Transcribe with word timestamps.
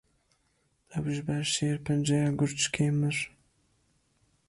Ew 0.97 1.05
ji 1.15 1.21
ber 1.27 1.43
şêrpenceya 1.53 2.29
gurçikê 2.37 2.87
mir. 2.99 3.17